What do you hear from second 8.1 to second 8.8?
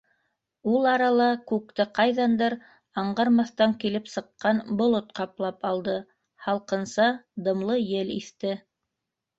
иҫте.